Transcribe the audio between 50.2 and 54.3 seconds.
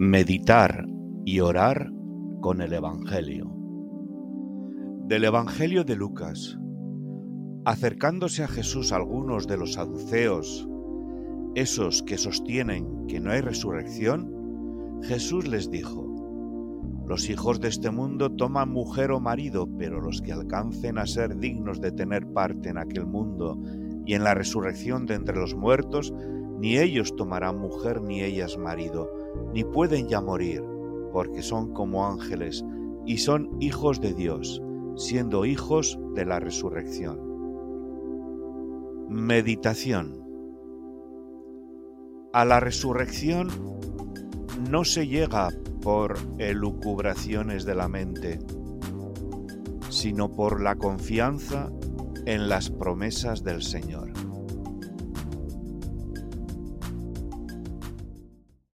por la confianza en las promesas del Señor.